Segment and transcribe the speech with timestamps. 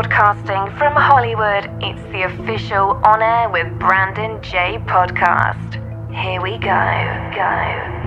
[0.00, 5.74] Broadcasting from Hollywood, it's the official On Air with Brandon Jay podcast.
[6.10, 6.70] Here we go,
[7.36, 7.98] go.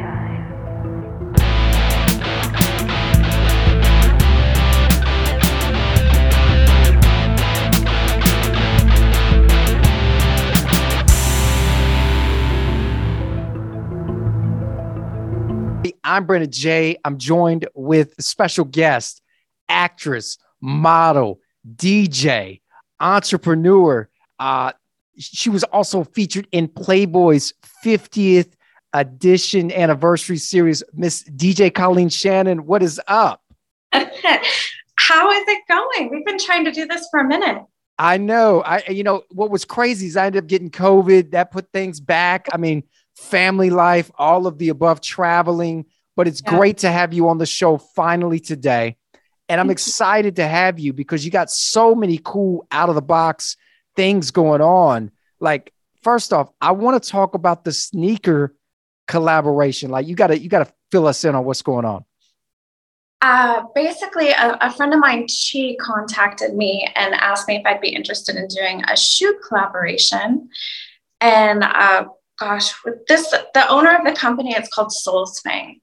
[16.04, 16.98] I'm Brandon Jay.
[17.06, 19.22] I'm joined with special guest,
[19.70, 21.40] actress, model,
[21.76, 22.62] DJ,
[23.00, 24.10] entrepreneur.
[24.40, 24.72] Uh,
[25.18, 27.54] she was also featured in Playboy's
[27.86, 28.54] 50th
[28.94, 30.84] edition anniversary series.
[30.94, 33.42] Miss DJ Colleen Shannon, what is up?
[33.92, 36.10] How is it going?
[36.12, 37.64] We've been trying to do this for a minute.
[38.00, 38.62] I know.
[38.62, 41.32] I you know what was crazy is I ended up getting COVID.
[41.32, 42.48] That put things back.
[42.52, 42.84] I mean,
[43.16, 45.86] family life, all of the above, traveling.
[46.16, 46.58] But it's Yeah.
[46.58, 48.98] great to have you on the show finally today.
[49.50, 53.02] And I'm excited to have you because you got so many cool out of the
[53.02, 53.58] box
[53.96, 55.12] things going on.
[55.40, 58.56] Like, first off, I want to talk about the sneaker
[59.08, 59.92] collaboration.
[59.92, 62.06] Like, you gotta you gotta fill us in on what's going on.
[63.22, 67.80] Uh, basically, a, a friend of mine, she contacted me and asked me if I'd
[67.80, 70.50] be interested in doing a shoe collaboration.
[71.22, 72.06] And uh,
[72.38, 75.80] gosh, with this, the owner of the company, it's called Soul Swing.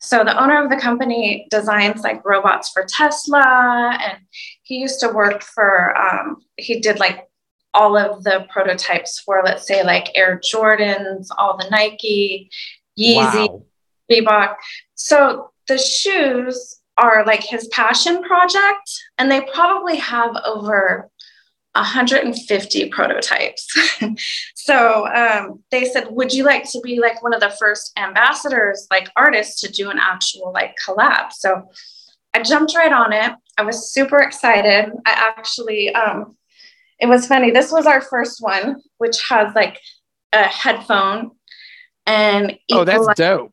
[0.00, 4.18] So the owner of the company designs like robots for Tesla, and
[4.62, 5.96] he used to work for.
[5.96, 7.28] Um, he did like
[7.72, 12.50] all of the prototypes for, let's say, like Air Jordans, all the Nike,
[12.98, 13.48] Yeezy.
[13.48, 13.64] Wow.
[14.10, 14.56] Reebok.
[14.94, 21.08] So the shoes are like his passion project, and they probably have over
[21.74, 23.66] 150 prototypes.
[24.54, 28.86] so um, they said, Would you like to be like one of the first ambassadors,
[28.90, 31.32] like artists, to do an actual like collab?
[31.32, 31.68] So
[32.34, 33.32] I jumped right on it.
[33.56, 34.92] I was super excited.
[35.06, 36.36] I actually, um,
[36.98, 37.50] it was funny.
[37.50, 39.78] This was our first one, which has like
[40.32, 41.32] a headphone
[42.06, 43.52] and Oh, that's equali- dope.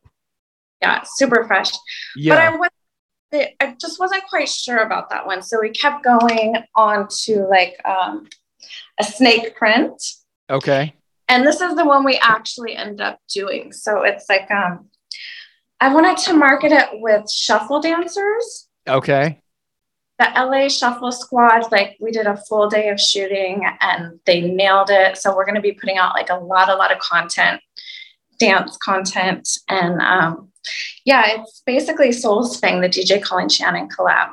[0.81, 1.71] yeah, super fresh.
[1.71, 1.77] But
[2.17, 2.35] Yeah.
[2.51, 2.69] I was
[3.33, 5.41] I just wasn't quite sure about that one.
[5.41, 8.27] So we kept going on to like um,
[8.99, 10.01] a snake print.
[10.49, 10.93] okay.
[11.29, 13.73] And this is the one we actually end up doing.
[13.73, 14.87] So it's like um
[15.79, 18.67] I wanted to market it with shuffle dancers.
[18.87, 19.39] Okay.
[20.19, 24.89] The LA Shuffle Squad, like we did a full day of shooting and they nailed
[24.89, 25.17] it.
[25.17, 27.61] So we're going to be putting out like a lot, a lot of content,
[28.39, 29.47] dance content.
[29.69, 30.51] And um,
[31.05, 34.29] yeah, it's basically Soul Swing, the DJ Colleen Shannon collab.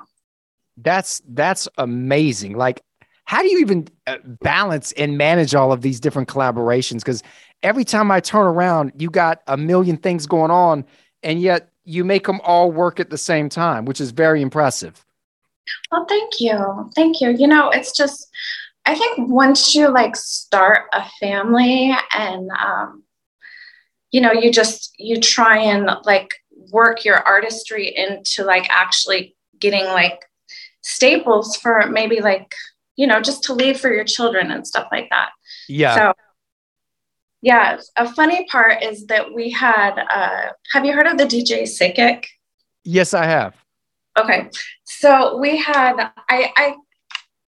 [0.77, 2.57] That's that's amazing.
[2.57, 2.83] Like,
[3.25, 6.99] how do you even uh, balance and manage all of these different collaborations?
[6.99, 7.23] Because
[7.63, 10.85] every time I turn around, you got a million things going on,
[11.23, 15.05] and yet you make them all work at the same time, which is very impressive.
[15.91, 16.91] Well, thank you.
[16.95, 17.31] Thank you.
[17.31, 18.29] You know, it's just,
[18.87, 23.04] I think once you like start a family and, um,
[24.15, 26.35] you know, you just, you try and like
[26.71, 30.25] work your artistry into like actually getting like
[30.83, 32.55] staples for maybe like,
[32.95, 35.31] you know, just to leave for your children and stuff like that.
[35.69, 35.97] Yeah.
[35.97, 36.13] So,
[37.43, 41.63] yeah, a funny part is that we had, uh, have you heard of the DJ
[41.63, 42.27] Sickick?
[42.85, 43.57] yes, I have.
[44.17, 44.49] Okay,
[44.85, 45.97] so we had
[46.29, 46.75] I I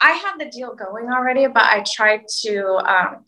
[0.01, 3.25] I had the deal going already, but I tried to um,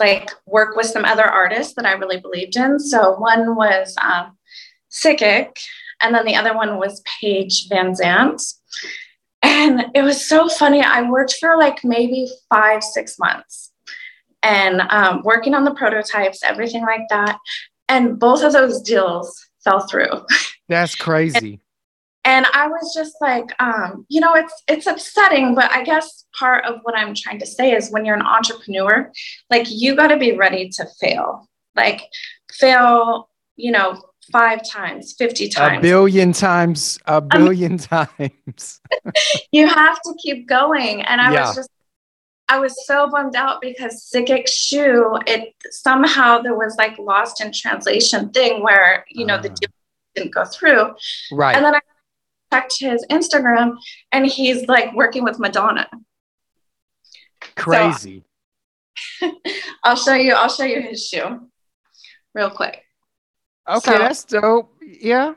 [0.00, 2.78] like work with some other artists that I really believed in.
[2.78, 4.36] So one was um,
[6.02, 8.54] and then the other one was Paige VanZant.
[9.42, 10.82] And it was so funny.
[10.82, 13.72] I worked for like maybe five, six months
[14.42, 17.38] and um, working on the prototypes, everything like that.
[17.88, 20.26] And both of those deals fell through.
[20.68, 21.60] That's crazy.
[22.24, 26.64] And i was just like um, you know it's it's upsetting but i guess part
[26.66, 29.10] of what i'm trying to say is when you're an entrepreneur
[29.50, 32.02] like you got to be ready to fail like
[32.52, 34.00] fail you know
[34.32, 38.80] five times 50 times A billion times, a billion times.
[39.52, 41.40] you have to keep going and i Yeah.
[41.46, 41.70] was just
[42.48, 47.50] i was so bummed out because Sickick shoe it somehow there was like lost in
[47.52, 49.54] translation thing where you know the Ah.
[49.60, 49.70] deal
[50.16, 50.94] didn't go through
[51.32, 51.56] Right.
[51.56, 51.80] And then I
[52.52, 53.76] checked his Instagram
[54.12, 55.88] and he's like working with Madonna.
[57.56, 58.24] crazy.
[59.84, 61.48] I'll show you, I'll show you his shoe
[62.34, 62.82] real quick.
[63.68, 64.74] okay, so- that's dope.
[64.82, 65.34] Yeah.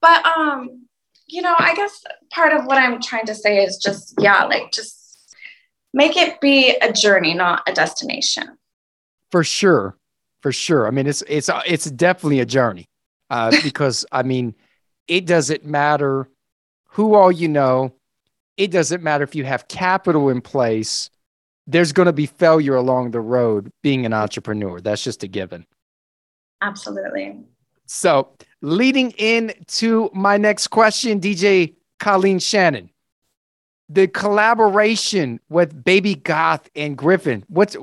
[0.00, 0.86] But um,
[1.26, 4.70] you know, I guess part of what I'm trying to say is just, yeah, like
[4.70, 5.34] just
[5.94, 8.58] make it be a journey, not a destination.
[9.30, 9.96] for sure
[10.42, 12.86] for sure i mean it's it's it's definitely a journey
[13.30, 14.54] uh because i mean
[15.08, 16.28] it doesn't matter
[16.94, 17.92] who all you know
[18.56, 21.10] it doesn't matter if you have capital in place,
[21.66, 24.80] there's going to be failure along the road being an entrepreneur.
[24.80, 25.66] That's just a given.
[26.62, 27.36] Absolutely.
[27.86, 28.28] So,
[28.62, 32.90] leading into my next question, DJ Colleen Shannon,
[33.88, 37.44] the collaboration with Baby Goth and Griffin.
[37.48, 37.76] What's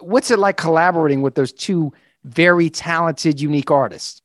[0.00, 1.92] what's it like collaborating with those two
[2.24, 4.22] very talented, unique artists?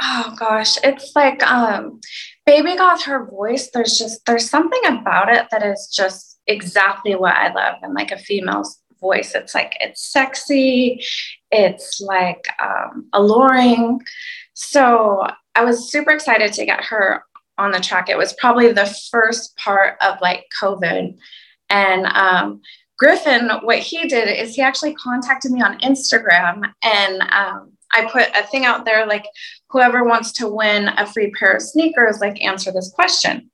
[0.00, 2.00] Oh gosh, it's like um
[2.46, 7.34] Baby Goth, her voice, there's just there's something about it that is just exactly what
[7.34, 9.34] I love and like a female's voice.
[9.34, 11.04] It's like it's sexy,
[11.50, 14.00] it's like um, alluring.
[14.54, 17.22] So I was super excited to get her
[17.58, 18.08] on the track.
[18.08, 21.16] It was probably the first part of like COVID.
[21.70, 22.60] And um,
[22.98, 28.28] Griffin, what he did is he actually contacted me on Instagram and um, I put
[28.36, 29.24] a thing out there like,
[29.70, 33.50] whoever wants to win a free pair of sneakers, like, answer this question.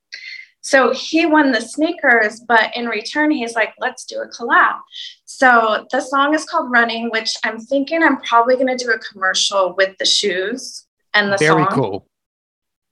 [0.62, 4.76] So he won the sneakers, but in return, he's like, let's do a collab.
[5.24, 8.98] So the song is called Running, which I'm thinking I'm probably going to do a
[8.98, 11.68] commercial with the shoes and the Very song.
[11.72, 12.06] cool.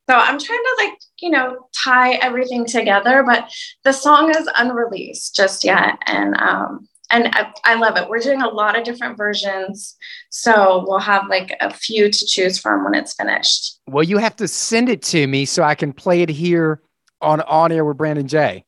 [0.08, 3.52] So I'm trying to like, you know, tie everything together, but
[3.84, 5.98] the song is unreleased just yet.
[6.06, 8.08] And um, and I, I, love it.
[8.08, 9.96] We're doing a lot of different versions.
[10.30, 13.80] So we'll have like a few to choose from when it's finished.
[13.86, 16.82] Well, you have to send it to me so I can play it here
[17.20, 18.64] on on air with Brandon Jay.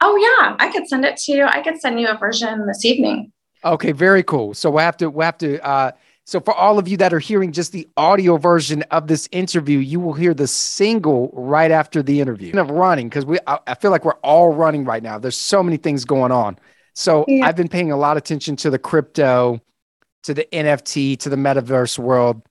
[0.00, 1.44] Oh yeah, I could send it to you.
[1.44, 3.32] I could send you a version this evening.
[3.64, 4.54] Okay, very cool.
[4.54, 5.92] So we'll have to we'll have to uh
[6.26, 9.78] so for all of you that are hearing just the audio version of this interview,
[9.78, 12.58] you will hear the single right after the interview.
[12.58, 15.18] Of running because we I, I, feel like we're all running right now.
[15.18, 16.58] There's so many things going on.
[16.94, 17.46] So yeah.
[17.46, 19.60] I've been paying a lot of attention to the crypto,
[20.22, 22.42] to the NFT, to the metaverse world,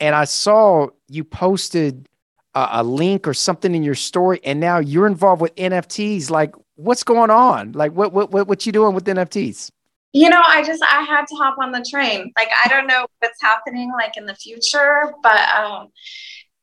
[0.00, 2.08] and I saw you posted
[2.54, 6.30] a, a link or something in your story, and now you're involved with NFTs.
[6.30, 7.72] Like, what's going on?
[7.72, 9.70] Like, what what what, what you doing with NFTs?
[10.12, 12.32] You know, I just I had to hop on the train.
[12.36, 15.88] Like, I don't know what's happening like in the future, but um,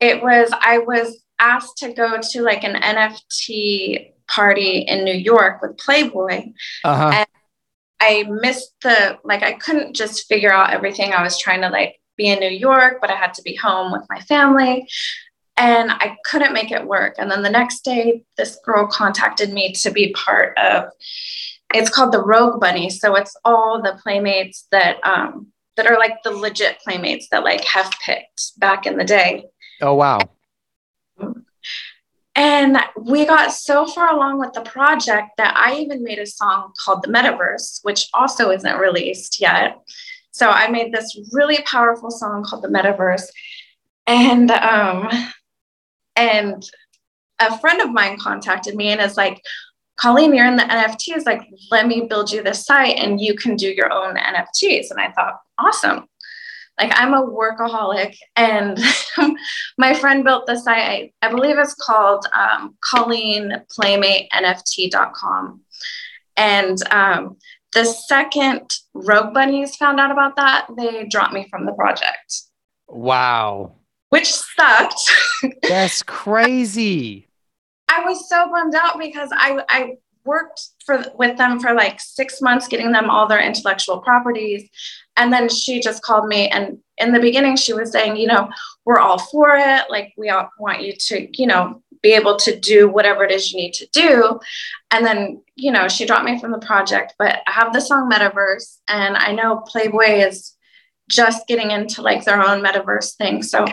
[0.00, 5.62] it was I was asked to go to like an NFT party in New York
[5.62, 6.52] with Playboy.
[6.84, 7.10] Uh-huh.
[7.12, 7.26] And
[8.00, 11.12] I missed the like I couldn't just figure out everything.
[11.12, 13.92] I was trying to like be in New York, but I had to be home
[13.92, 14.88] with my family
[15.56, 17.14] and I couldn't make it work.
[17.18, 20.90] And then the next day, this girl contacted me to be part of.
[21.74, 26.22] It's called the Rogue Bunny, so it's all the playmates that um, that are like
[26.22, 29.46] the legit playmates that like have picked back in the day.
[29.80, 30.18] Oh wow!
[32.36, 36.72] And we got so far along with the project that I even made a song
[36.84, 39.78] called The Metaverse, which also isn't released yet.
[40.32, 43.24] So I made this really powerful song called The Metaverse.
[44.06, 45.08] And um,
[46.14, 46.62] and
[47.38, 49.42] a friend of mine contacted me and is like,
[49.96, 51.24] Colleen, you're in the NFTs.
[51.24, 54.90] Like, let me build you this site and you can do your own NFTs.
[54.90, 56.06] And I thought, awesome.
[56.78, 58.14] Like, I'm a workaholic.
[58.36, 58.78] And
[59.78, 65.60] my friend built the site, I, I believe it's called um, ColleenPlaymateNFT.com.
[66.36, 67.38] And um,
[67.72, 72.42] the second Rogue Bunnies found out about that, they dropped me from the project.
[72.88, 73.76] Wow
[74.10, 75.00] which sucked.
[75.68, 77.28] That's crazy.
[77.88, 79.94] I was so bummed out because I, I
[80.24, 84.68] worked for with them for like six months getting them all their intellectual properties
[85.16, 88.48] and then she just called me and in the beginning she was saying you know
[88.84, 92.58] we're all for it like we all want you to you know be able to
[92.58, 94.38] do whatever it is you need to do
[94.90, 98.10] and then you know she dropped me from the project but i have the song
[98.10, 100.52] metaverse and i know playboy is
[101.08, 103.64] just getting into like their own metaverse thing so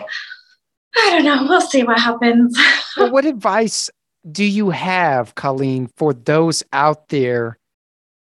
[0.96, 1.46] I don't know.
[1.48, 2.56] We'll see what happens.
[2.96, 3.90] well, what advice
[4.30, 7.58] do you have, Colleen, for those out there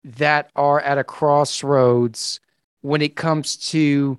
[0.05, 2.41] that are at a crossroads
[2.87, 4.17] when it comes to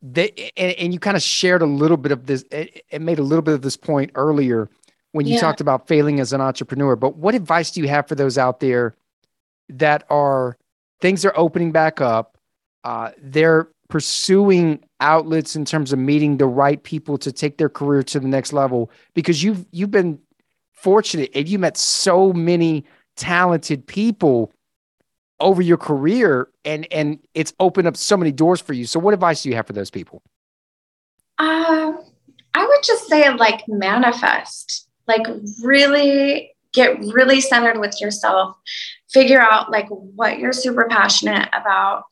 [0.00, 3.18] the and, and you kind of shared a little bit of this it, it, made
[3.18, 4.70] a little bit of this point earlier
[5.10, 5.40] when you yeah.
[5.40, 8.60] talked about failing as an entrepreneur but what advice do you have for those out
[8.60, 8.94] there
[9.68, 10.56] that are
[11.00, 12.38] things are opening back up
[12.84, 18.04] uh, they're pursuing outlets in terms of meeting the right people to take their career
[18.04, 20.20] to the next level because you've you've been
[20.72, 22.84] fortunate and you met so many
[23.16, 24.52] talented people
[25.40, 29.14] over your career and and it's opened up so many doors for you so what
[29.14, 30.22] advice do you have for those people
[31.38, 31.92] uh,
[32.54, 35.26] i would just say like manifest like
[35.62, 38.56] really get really centered with yourself
[39.10, 42.04] figure out like what you're super passionate about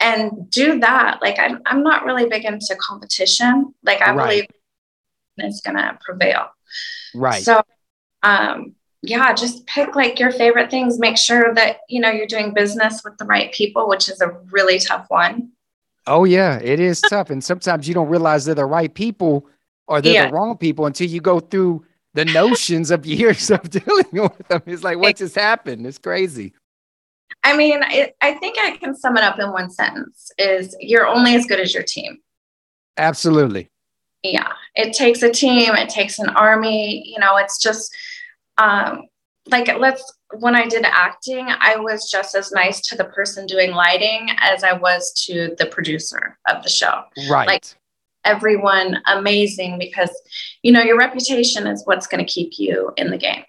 [0.00, 1.20] and do that.
[1.22, 3.74] Like I'm, I'm not really big into competition.
[3.82, 4.26] Like I right.
[4.26, 4.46] believe
[5.38, 6.48] it's gonna prevail.
[7.14, 7.42] Right.
[7.42, 7.62] So
[8.22, 8.74] um
[9.08, 10.98] yeah, just pick like your favorite things.
[10.98, 14.28] Make sure that, you know, you're doing business with the right people, which is a
[14.50, 15.50] really tough one.
[16.06, 17.30] Oh yeah, it is tough.
[17.30, 19.46] And sometimes you don't realize they're the right people
[19.88, 20.26] or they're Yeah.
[20.28, 21.84] the wrong people until you go through
[22.14, 24.62] the notions of years of dealing with them.
[24.66, 25.86] It's like, what just happened?
[25.86, 26.52] It's crazy.
[27.44, 31.06] I mean, it, I think I can sum it up in one sentence is you're
[31.06, 32.18] only as good as your team.
[32.98, 33.70] Absolutely.
[34.22, 37.94] yeah it takes a team it takes an army you know it's just
[38.58, 39.02] um
[39.48, 40.02] like let's
[40.38, 44.64] when i did acting i was just as nice to the person doing lighting as
[44.64, 47.46] i was to the producer of the show Right.
[47.46, 47.64] Like-
[48.24, 50.10] everyone amazing because
[50.64, 53.44] you know your reputation is what's going to keep you in the game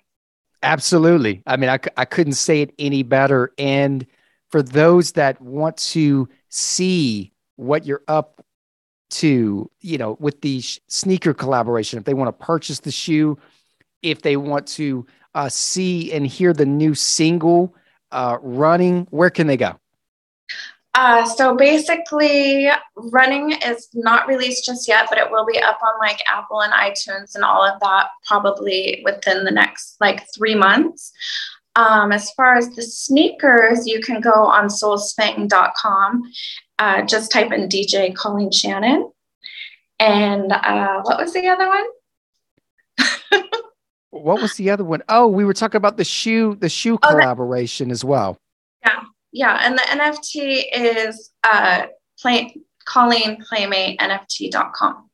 [0.64, 1.44] Absolutely.
[1.46, 3.54] I mean, I, I couldn't say it any better.
[3.58, 4.06] And
[4.50, 8.44] for those that want to see what you're up
[9.10, 13.38] to, you know, with the sh- sneaker collaboration, if they want to purchase the shoe,
[14.12, 17.76] if they want to uh, see and hear the new single
[18.12, 19.80] uh, running, where can they go?
[20.98, 26.00] Uh, so basically, running is not released just yet, but it will be up on
[26.00, 31.12] like Apple and iTunes and all of that probably within the next like three months.
[31.76, 36.24] Um, as far as the sneakers, you can go on soulsfang.com.
[36.80, 39.12] Uh, just type in DJ Colleen Shannon.
[40.00, 41.86] And uh, what was the other one?
[44.12, 45.04] What was the other one?
[45.10, 48.38] Oh, we were talking about the shoe, the shoe Oh, that- collaboration as well.
[48.86, 51.88] Yeah, yeah, and the NFT is uh,
[52.22, 55.10] play, Colleen Playmate NFT.com.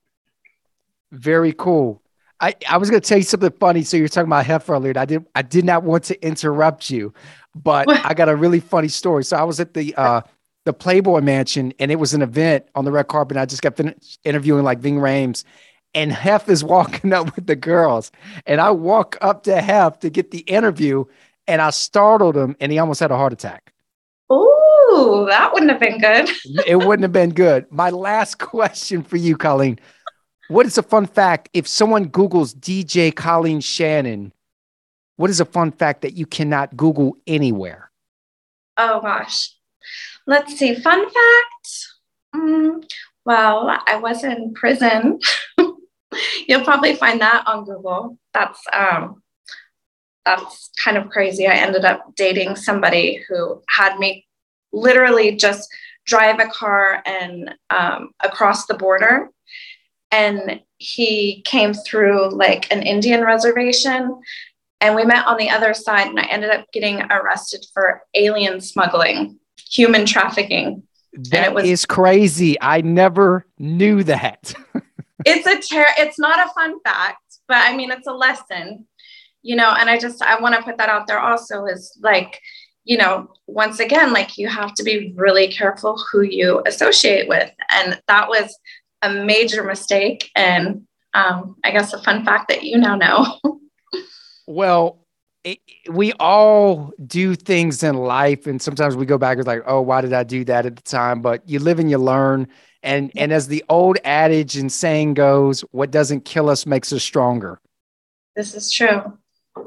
[1.11, 2.01] Very cool.
[2.39, 3.83] I, I was going to tell you something funny.
[3.83, 4.89] So you're talking about Hef earlier.
[4.91, 7.13] and I did I did not want to interrupt you,
[7.55, 7.85] but?
[8.05, 9.23] I got a really funny story.
[9.23, 10.21] So I was at the uh,
[10.65, 13.37] the Playboy Mansion, and it was an event on the red carpet.
[13.37, 15.45] And I just got finished interviewing like Ving Rhames,
[15.93, 18.11] and Hef is walking up with the girls,
[18.45, 21.05] and I walk up to Hef to get the interview,
[21.47, 23.73] and I startled him, and he almost had a heart attack.
[24.31, 26.29] Ooh, that wouldn't have been good.
[26.67, 27.71] it wouldn't have been good.
[27.71, 29.79] My last question for you, Colleen.
[30.49, 31.49] What is a fun fact?
[31.53, 34.33] If someone Googles DJ Colleen Shannon,
[35.15, 37.91] what is a fun fact that you cannot Google anywhere?
[38.77, 39.51] Oh gosh.
[40.25, 40.75] Let's see.
[40.75, 41.87] Fun fact.
[42.35, 42.83] Mm,
[43.25, 45.19] well, I was in prison.
[46.47, 48.17] You'll probably find that on Google.
[48.33, 49.21] That's um
[50.25, 51.47] that's kind of crazy.
[51.47, 54.25] I ended up dating somebody who had me
[54.71, 55.69] literally just
[56.05, 59.29] drive a car and um, across the border.
[60.11, 64.21] And he came through like an Indian reservation
[64.79, 68.59] and we met on the other side and i ended up getting arrested for alien
[68.59, 69.39] smuggling
[69.69, 70.83] human trafficking
[71.31, 72.57] That is was- crazy.
[72.61, 74.53] I never knew that.
[75.25, 78.85] it's a ter- it's not a fun fact but i mean it's a lesson
[79.41, 82.39] you know and i just i want to put that out there also is like
[82.83, 87.49] you know once again like you have to be really careful who you associate with
[87.69, 88.57] and that was
[89.01, 93.39] a major mistake and um, i guess a fun fact that you now know
[94.47, 95.05] well,
[95.43, 99.81] it, we all do things in life, and sometimes we go back and like, oh,
[99.81, 101.21] why did I do that at the time?
[101.21, 102.47] But you live and you learn.
[102.83, 107.01] And and as the old adage and saying goes, what doesn't kill us makes us
[107.01, 107.59] stronger.
[108.35, 109.17] this is true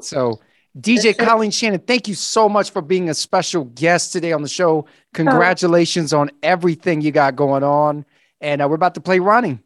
[0.01, 0.39] So,
[0.79, 4.31] DJ This is- Colleen Shannon, thank you so much for being a special guest today
[4.33, 4.85] on the show.
[5.15, 8.05] Congratulations on everything you got going on,
[8.39, 9.59] and uh, we're about to play running.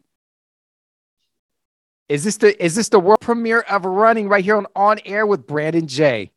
[2.08, 5.26] Is this the is this the world premiere of running right here on on air
[5.26, 6.30] with Brandon Jay?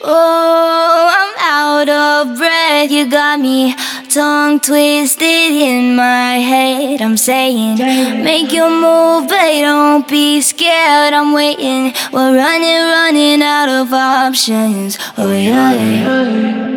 [0.00, 2.90] Oh, I'm out of breath.
[2.90, 3.74] You got me
[4.08, 7.02] tongue twisted in my head.
[7.02, 7.78] I'm saying,
[8.24, 11.12] make your move, but don't be scared.
[11.12, 11.92] I'm waiting.
[12.12, 14.98] We're running, running out of options.
[15.16, 16.68] Oh, yeah.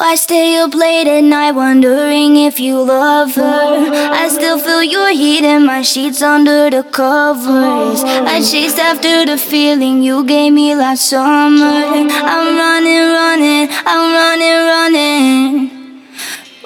[0.00, 3.90] I stay up late at night wondering if you love her.
[4.12, 8.02] I still feel your heat in my sheets under the covers.
[8.04, 11.64] I chased after the feeling you gave me last summer.
[11.64, 15.73] I'm running, running, I'm running, running.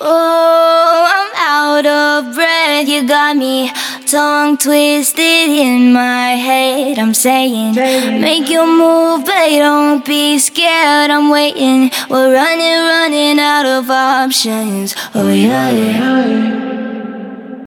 [0.01, 2.87] Oh, I'm out of breath.
[2.87, 3.73] You got me
[4.07, 7.01] tongue twisted in my head.
[7.01, 11.11] I'm saying, make your move, but don't be scared.
[11.11, 11.91] I'm waiting.
[12.09, 14.95] We're running, running out of options.
[15.17, 16.45] Oh, yeah, yeah.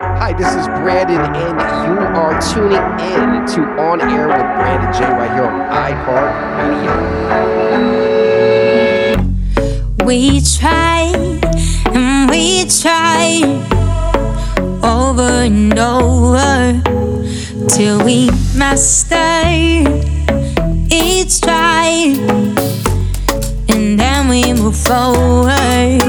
[0.01, 2.79] Hi, this is Brandon, and you are tuning
[3.11, 6.95] in to On Air with Brandon Jay right here on iHeartRadio.
[10.05, 11.30] We try and
[12.41, 13.43] we try
[14.83, 16.81] over and over
[17.69, 19.45] till we master
[20.89, 22.17] each try,
[23.69, 26.01] and then we move forward.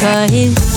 [0.00, 0.73] Cause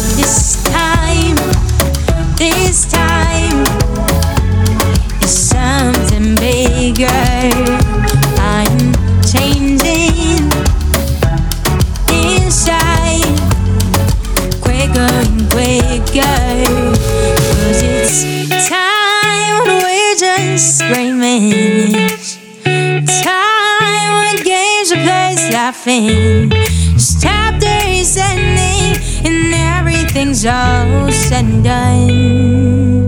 [30.37, 33.07] was all said and done.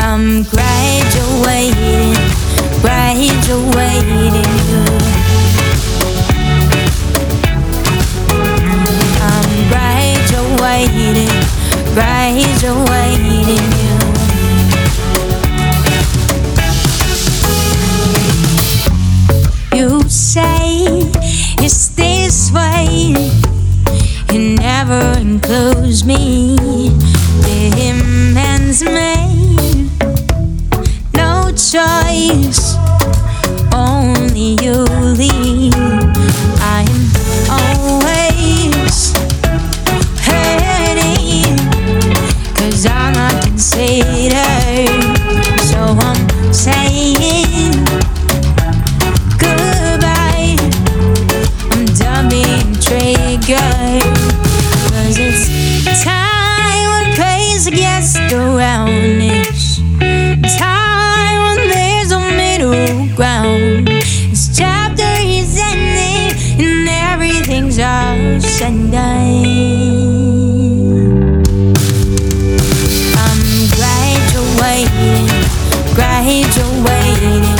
[0.00, 2.14] I'm graduating,
[2.80, 4.48] graduating.
[77.20, 77.57] Thank.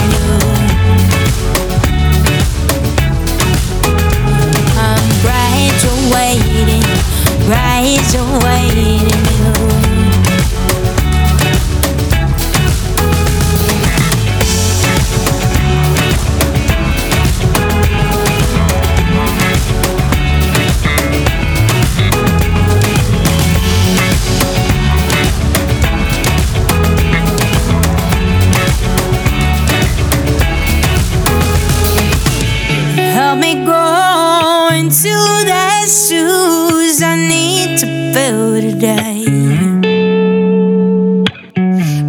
[35.02, 39.24] to the shoes I need to fill today.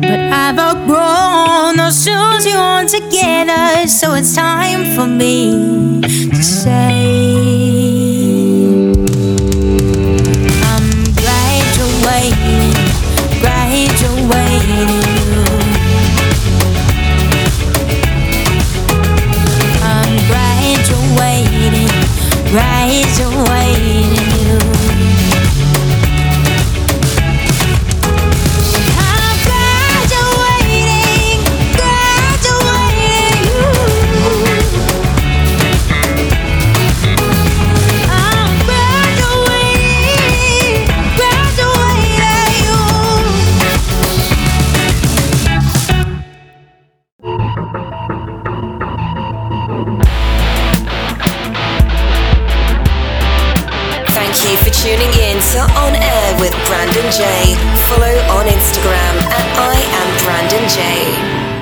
[0.01, 3.99] But I've outgrown those shoes you want to get us.
[3.99, 5.78] so it's time for me.